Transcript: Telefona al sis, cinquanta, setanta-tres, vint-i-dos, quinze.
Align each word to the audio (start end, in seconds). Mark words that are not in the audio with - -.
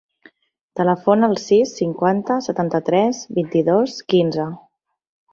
Telefona 0.79 1.27
al 1.31 1.35
sis, 1.41 1.73
cinquanta, 1.81 2.37
setanta-tres, 2.45 3.19
vint-i-dos, 3.41 3.99
quinze. 4.15 4.47